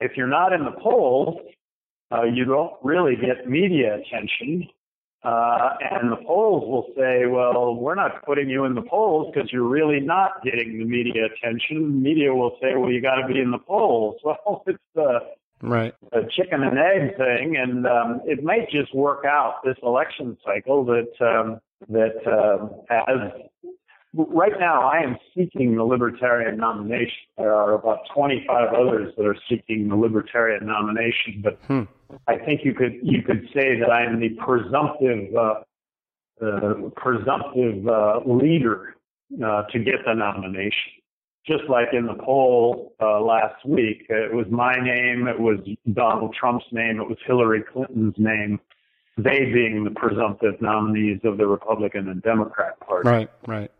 [0.00, 1.36] If you're not in the polls,
[2.10, 4.66] uh, you don't really get media attention.
[5.22, 9.52] Uh, and the polls will say, well, we're not putting you in the polls because
[9.52, 11.92] you're really not getting the media attention.
[11.92, 14.16] The media will say, well, you got to be in the polls.
[14.24, 15.18] Well, it's uh,
[15.62, 15.92] right.
[16.12, 20.84] a chicken and egg thing, and um, it might just work out this election cycle
[20.84, 23.32] that um, that um, has
[24.14, 27.16] right now I am seeking the Libertarian nomination.
[27.38, 31.82] There are about 25 others that are seeking the Libertarian nomination, but Hmm.
[32.26, 35.60] I think you could you could say that I am the presumptive uh,
[36.44, 38.96] uh, presumptive uh, leader
[39.44, 40.92] uh, to get the nomination.
[41.46, 45.58] Just like in the poll uh, last week, it was my name, it was
[45.92, 48.60] Donald Trump's name, it was Hillary Clinton's name.
[49.16, 53.08] They being the presumptive nominees of the Republican and Democrat Party.
[53.08, 53.30] Right.
[53.46, 53.70] Right.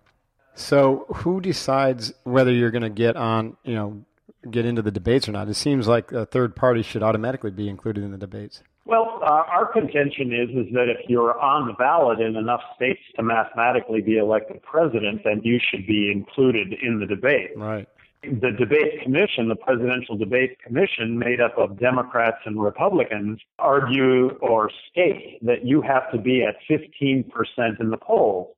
[0.55, 4.05] So who decides whether you're going to get on, you know,
[4.51, 5.49] get into the debates or not?
[5.49, 8.63] It seems like a third party should automatically be included in the debates.
[8.91, 13.01] Well, uh, our contention is is that if you're on the ballot in enough states
[13.17, 17.51] to mathematically be elected president, then you should be included in the debate.
[17.57, 17.87] Right.
[18.23, 24.71] The debate commission, the presidential debate commission, made up of Democrats and Republicans, argue or
[24.91, 28.49] state that you have to be at 15% in the polls.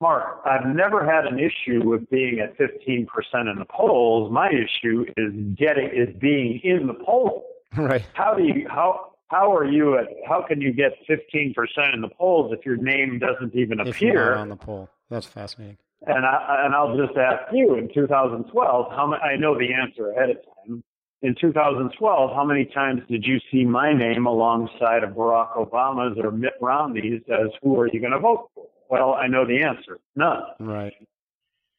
[0.00, 3.06] Mark, I've never had an issue with being at 15%
[3.50, 4.30] in the polls.
[4.32, 7.42] My issue is getting is being in the polls.
[7.76, 8.02] Right.
[8.14, 11.54] How do you how how are you at how can you get 15%
[11.94, 14.34] in the polls if your name doesn't even If appear?
[14.34, 15.76] on the poll, that's fascinating.
[16.06, 20.10] And I and I'll just ask you in 2012, how many, I know the answer
[20.12, 20.82] ahead of time.
[21.20, 26.30] In 2012, how many times did you see my name alongside of Barack Obama's or
[26.30, 28.67] Mitt Romney's as who are you going to vote for?
[28.88, 29.98] Well, I know the answer.
[30.16, 30.42] None.
[30.60, 30.94] Right.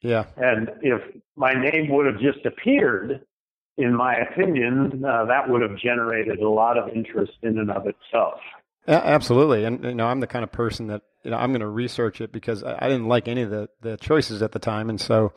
[0.02, 0.26] Yeah.
[0.38, 1.02] And if
[1.36, 3.22] my name would have just appeared,
[3.78, 7.88] in my opinion, uh, that would have generated a lot of interest in and of
[7.88, 8.40] itself.
[8.88, 9.66] A- absolutely.
[9.66, 12.22] And you know, I'm the kind of person that you know I'm going to research
[12.22, 15.00] it because I, I didn't like any of the the choices at the time, and
[15.00, 15.34] so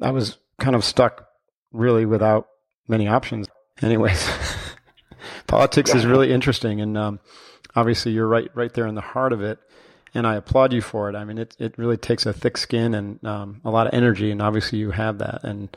[0.00, 1.26] I was kind of stuck
[1.72, 2.48] really without
[2.88, 3.48] many options.
[3.82, 4.28] Anyways,
[5.46, 7.20] politics is really interesting, and um,
[7.74, 9.58] obviously you're right right there in the heart of it.
[10.14, 11.14] And I applaud you for it.
[11.14, 14.30] I mean, it it really takes a thick skin and um, a lot of energy,
[14.30, 15.68] and obviously you have that, and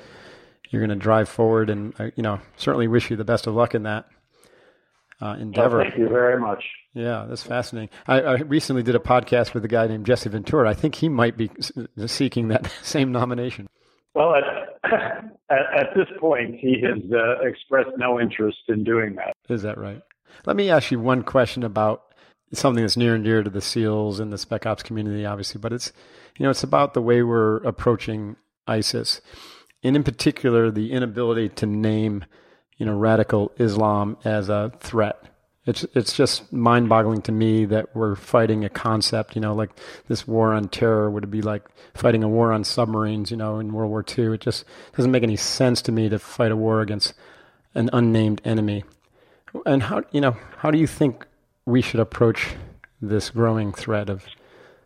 [0.69, 1.69] you're going to drive forward.
[1.69, 4.07] And I, you know, certainly wish you the best of luck in that
[5.21, 5.77] uh, endeavor.
[5.77, 6.63] Well, thank you very much.
[6.93, 7.89] Yeah, that's fascinating.
[8.07, 10.69] I, I recently did a podcast with a guy named Jesse Ventura.
[10.69, 11.49] I think he might be
[12.05, 13.67] seeking that same nomination.
[14.13, 14.43] Well, at,
[15.49, 19.33] at, at this point, he has uh, expressed no interest in doing that.
[19.49, 20.01] Is that right?
[20.45, 22.12] Let me ask you one question about
[22.53, 25.73] something that's near and dear to the SEALs and the Spec Ops community, obviously, but
[25.73, 25.91] it's
[26.37, 28.35] you know it's about the way we're approaching
[28.67, 29.21] ISIS,
[29.83, 32.25] and in particular the inability to name
[32.77, 35.23] you know radical Islam as a threat.
[35.65, 39.69] It's it's just mind-boggling to me that we're fighting a concept, you know, like
[40.07, 41.63] this war on terror would be like
[41.93, 44.33] fighting a war on submarines, you know, in World War II.
[44.33, 47.13] It just doesn't make any sense to me to fight a war against
[47.75, 48.83] an unnamed enemy.
[49.65, 51.25] And how you know how do you think
[51.65, 52.49] we should approach
[53.01, 54.25] this growing threat of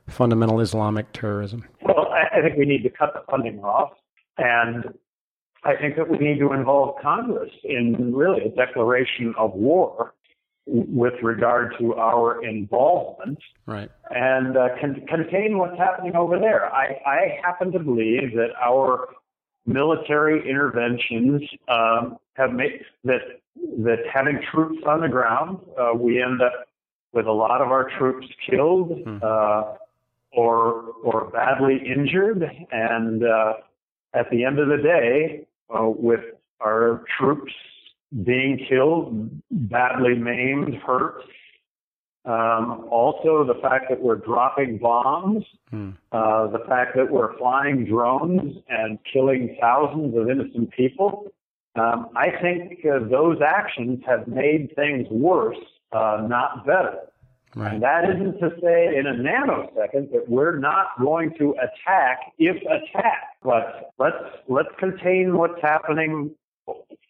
[0.08, 1.66] fundamental Islamic terrorism?
[1.82, 3.92] Well, I, think we need to cut the funding off,
[4.38, 4.86] and
[5.64, 10.14] I think that we need to involve Congress in really a declaration of war
[10.66, 13.90] with regard to our involvement Right.
[14.10, 16.66] and uh, con- contain what's happening over there.
[16.74, 19.08] I, I happen to believe that our
[19.68, 23.22] military interventions um, have made that
[23.84, 26.68] that having troops on the ground, uh, we end up
[27.12, 28.92] with a lot of our troops killed
[29.22, 29.74] uh,
[30.32, 33.54] or or badly injured, and uh,
[34.14, 36.22] at the end of the day, uh, with
[36.62, 37.54] our troops
[38.24, 41.24] being killed, badly maimed, hurt.
[42.26, 45.92] Um, also, the fact that we're dropping bombs, Hmm.
[46.12, 51.28] uh, the fact that we're flying drones and killing thousands of innocent people.
[51.76, 57.00] Um, I think uh, those actions have made things worse, uh, not better.
[57.56, 57.74] Right.
[57.74, 62.58] And that isn't to say in a nanosecond that we're not going to attack if
[62.64, 63.38] attacked.
[63.42, 66.32] But let's let's contain what's happening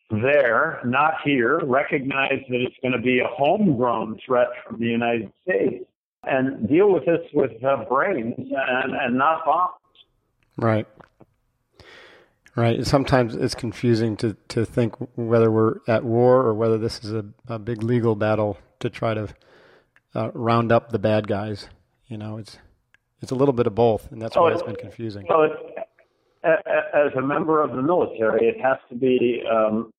[0.10, 1.60] there, not here.
[1.66, 5.86] Recognize that it's going to be a homegrown threat from the United States,
[6.24, 9.72] and deal with this with uh, brains and, and not bombs.
[10.58, 10.88] Right.
[12.56, 12.86] Right.
[12.88, 17.24] Sometimes it's confusing to, to think whether we're at war or whether this is a,
[17.48, 19.28] a big legal battle to try to
[20.16, 21.68] uh, round up the bad guys.
[22.08, 22.58] You know, it's
[23.22, 25.26] it's a little bit of both, and that's why Oh, it's been confusing.
[25.30, 25.52] Well, it,
[26.44, 29.92] a- a- as a member of the military, it has to be um,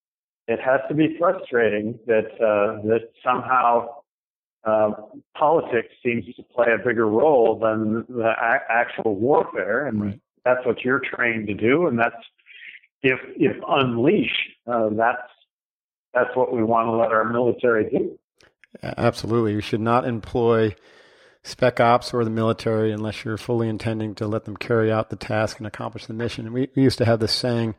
[0.48, 3.88] it has to be frustrating that uh, that somehow
[4.64, 4.90] uh,
[5.36, 10.20] politics seems to play a bigger role than the a- actual warfare, and Right.
[10.44, 12.16] that's what you're trained to do, and that's
[13.02, 15.30] if if unleashed, uh, that's
[16.14, 18.18] that's what we want to let our military do.
[18.82, 19.52] Absolutely.
[19.52, 20.74] You should not employ
[21.42, 25.16] spec ops or the military unless you're fully intending to let them carry out the
[25.16, 26.46] task and accomplish the mission.
[26.46, 27.74] And we, we used to have this saying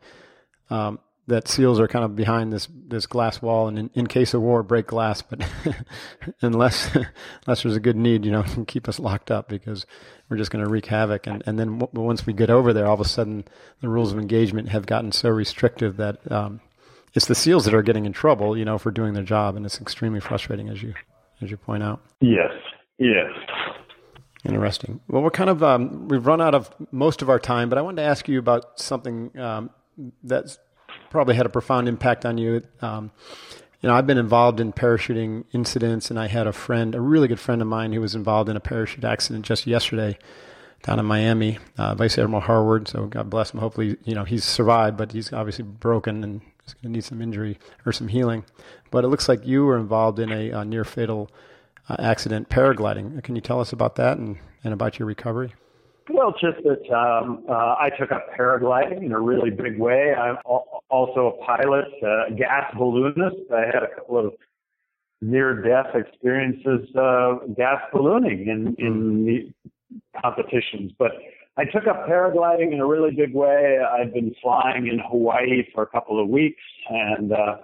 [0.70, 0.98] um,
[1.30, 4.42] that SEALs are kind of behind this this glass wall, and in, in case of
[4.42, 5.22] war, break glass.
[5.22, 5.48] But
[6.42, 6.94] unless
[7.46, 9.86] unless there's a good need, you know, keep us locked up because
[10.28, 11.26] we're just going to wreak havoc.
[11.26, 13.44] And and then w- once we get over there, all of a sudden
[13.80, 16.60] the rules of engagement have gotten so restrictive that um,
[17.14, 19.64] it's the SEALs that are getting in trouble, you know, for doing their job, and
[19.64, 20.94] it's extremely frustrating, as you
[21.40, 22.02] as you point out.
[22.20, 22.52] Yes,
[22.98, 23.30] yes.
[24.44, 25.00] Interesting.
[25.06, 27.82] Well, we're kind of um, we've run out of most of our time, but I
[27.82, 29.70] wanted to ask you about something um,
[30.24, 30.58] that's
[31.10, 32.62] probably had a profound impact on you.
[32.80, 33.10] Um,
[33.82, 37.28] you know, I've been involved in parachuting incidents, and I had a friend, a really
[37.28, 40.18] good friend of mine, who was involved in a parachute accident just yesterday
[40.82, 41.58] down in Miami.
[41.76, 43.60] Uh, Vice Admiral Harward, so God bless him.
[43.60, 47.22] Hopefully, you know, he's survived, but he's obviously broken and he's going to need some
[47.22, 48.44] injury or some healing.
[48.90, 51.30] But it looks like you were involved in a, uh near fatal
[51.88, 53.22] uh, accident paragliding.
[53.22, 55.54] Can you tell us about that and, and about your recovery?
[56.12, 60.12] Well, just that um, uh, I took up paragliding in a really big way.
[60.12, 63.50] I'm al- also a pilot, uh, gas balloonist.
[63.52, 64.32] I had a couple of
[65.20, 70.92] near-death experiences uh, gas ballooning in, in the competitions.
[70.98, 71.12] But
[71.56, 73.78] I took up paragliding in a really big way.
[73.78, 77.56] I've been flying in Hawaii for a couple of weeks, and uh,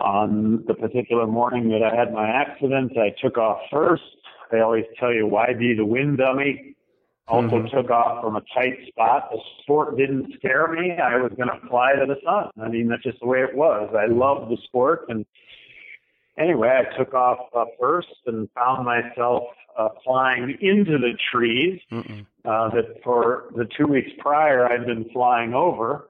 [0.00, 4.02] on the particular morning that I had my accident, I took off first.
[4.52, 6.76] They always tell you why be the wind dummy.
[7.28, 9.30] Also took off from a tight spot.
[9.32, 10.92] The sport didn't scare me.
[10.92, 12.50] I was going to fly to the sun.
[12.64, 13.92] I mean, that's just the way it was.
[13.98, 15.06] I loved the sport.
[15.08, 15.26] And
[16.38, 19.42] anyway, I took off uh, first and found myself
[19.76, 21.80] uh, flying into the trees
[22.44, 26.08] uh, that for the two weeks prior I'd been flying over.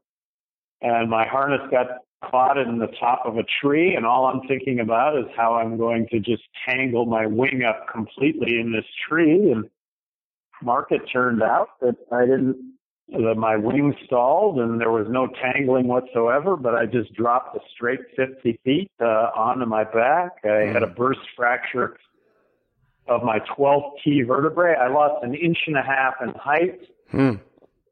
[0.82, 1.86] And my harness got
[2.30, 3.94] caught in the top of a tree.
[3.94, 7.86] And all I'm thinking about is how I'm going to just tangle my wing up
[7.90, 9.50] completely in this tree.
[9.50, 9.64] And
[10.62, 12.74] Mark, it turned out that I didn't,
[13.09, 17.61] that my wing stalled and there was no tangling whatsoever, but I just dropped a
[17.74, 20.38] straight 50 feet uh, onto my back.
[20.44, 21.96] I had a burst fracture
[23.09, 24.74] of my 12th T vertebrae.
[24.74, 26.80] I lost an inch and a half in height
[27.12, 27.34] Hmm.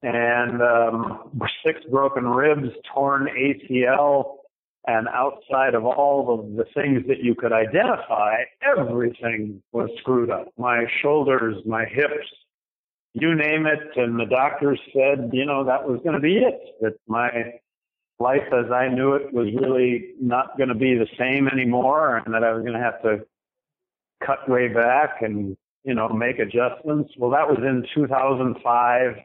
[0.02, 1.30] and um,
[1.64, 4.38] six broken ribs, torn ACL,
[4.86, 10.48] and outside of all of the things that you could identify, everything was screwed up.
[10.58, 12.26] My shoulders, my hips,
[13.14, 13.96] you name it.
[13.96, 16.60] And the doctors said, you know, that was going to be it.
[16.80, 17.30] That my
[18.18, 22.34] life as I knew it was really not going to be the same anymore, and
[22.34, 23.24] that I was going to have to
[24.24, 27.12] cut way back and you know make adjustments.
[27.16, 29.16] Well, that was in 2005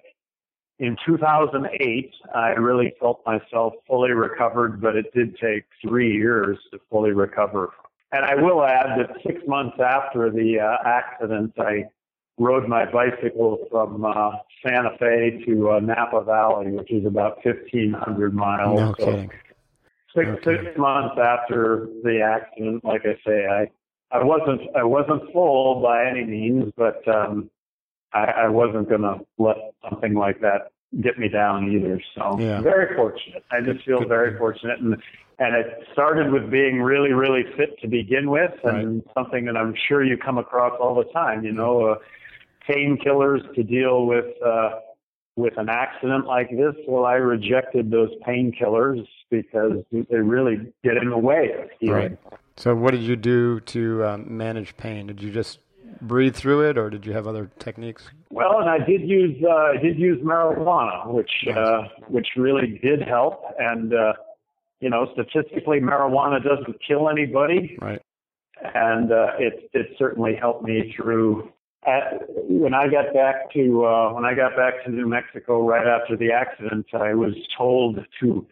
[0.80, 6.80] in 2008, I really felt myself fully recovered, but it did take three years to
[6.90, 7.72] fully recover.
[8.14, 11.84] And I will add that six months after the uh, accident, I
[12.40, 14.32] rode my bicycle from uh,
[14.66, 18.80] Santa Fe to uh, Napa Valley, which is about 1,500 miles.
[18.80, 19.30] No So
[20.16, 20.64] six Okay.
[20.64, 23.68] six months after the accident, like I say, I
[24.12, 27.50] I wasn't I wasn't full by any means, but um,
[28.14, 29.58] I, I wasn't going to let
[29.90, 30.72] something like that
[31.02, 32.02] get me down either.
[32.16, 32.62] So Yeah.
[32.62, 33.44] very fortunate.
[33.52, 34.96] I just feel very fortunate, and
[35.38, 39.76] and it started with being really really fit to begin with, and something that I'm
[39.88, 41.44] sure you come across all the time.
[41.46, 41.96] You know, uh,
[42.70, 44.26] painkillers to deal with.
[44.46, 44.72] Uh,
[45.36, 51.10] with an accident like this, well, I rejected those painkillers because they really get in
[51.10, 52.18] the way of healing.
[52.30, 52.40] Right.
[52.58, 55.08] So, what did you do to um, manage pain?
[55.08, 55.60] Did you just
[56.02, 58.10] breathe through it, or did you have other techniques?
[58.32, 61.56] Well, and I did use uh, I did use marijuana, which Nice.
[61.56, 63.42] uh, which really did help.
[63.58, 64.14] And uh,
[64.82, 68.02] you know, statistically, marijuana doesn't kill anybody, Right.
[68.76, 71.54] and uh, it it certainly helped me through.
[71.88, 75.88] At, when I got back to uh, when I got back to New Mexico right
[75.88, 78.46] after the accident, I was told to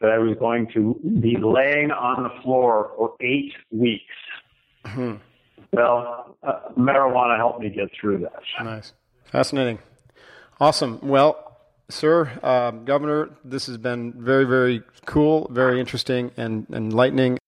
[0.00, 4.04] that I was going to be laying on the floor for eight weeks.
[4.86, 5.16] Hmm.
[5.72, 8.64] Well, uh, marijuana helped me get through that.
[8.64, 8.92] Nice.
[9.24, 9.78] Fascinating.
[10.60, 10.98] Awesome.
[11.02, 11.58] Well,
[11.88, 17.38] sir, um, Governor, this has been very, very cool, very interesting, and enlightening.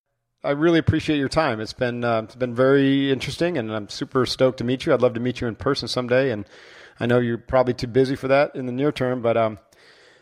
[0.44, 1.60] I really appreciate your time.
[1.60, 4.92] It's been uh, it's been very interesting, and I'm super stoked to meet you.
[4.92, 6.46] I'd love to meet you in person someday, and
[6.98, 9.58] I know you're probably too busy for that in the near term, but um,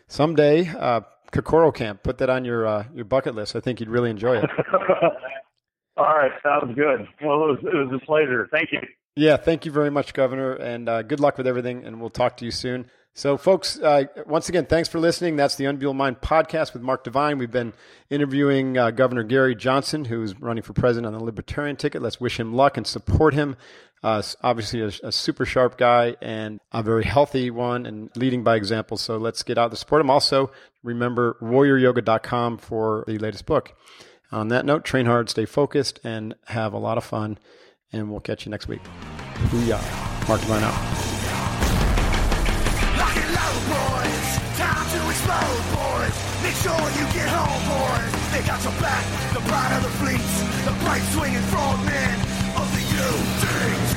[0.07, 1.01] someday, uh,
[1.31, 3.55] Kokoro Camp, put that on your uh, your bucket list.
[3.55, 4.49] I think you'd really enjoy it.
[5.97, 7.07] All right, sounds good.
[7.21, 8.47] Well, it was, it was a pleasure.
[8.51, 8.79] Thank you.
[9.15, 11.83] Yeah, thank you very much, Governor, and uh, good luck with everything.
[11.83, 12.85] And we'll talk to you soon.
[13.13, 15.35] So, folks, uh, once again, thanks for listening.
[15.35, 17.37] That's the Unbeatable Mind podcast with Mark Divine.
[17.37, 17.73] We've been
[18.09, 22.01] interviewing uh, Governor Gary Johnson, who's running for president on the Libertarian ticket.
[22.01, 23.57] Let's wish him luck and support him.
[24.01, 28.55] Uh, obviously, a, a super sharp guy and a very healthy one and leading by
[28.55, 28.95] example.
[28.95, 30.09] So, let's get out to support him.
[30.09, 30.49] Also,
[30.81, 33.75] remember warrioryoga.com for the latest book.
[34.31, 37.37] On that note, train hard, stay focused, and have a lot of fun.
[37.91, 38.81] And we'll catch you next week.
[39.49, 40.29] Booyah.
[40.29, 41.20] Mark Divine out.
[43.51, 44.27] Load, boys.
[44.57, 46.15] Time to explode, boys.
[46.43, 48.11] Make sure you get home, boys.
[48.31, 49.05] They got your back.
[49.33, 50.41] The pride of the fleets.
[50.63, 52.19] The bright swinging frog men
[52.55, 53.91] of the UDT.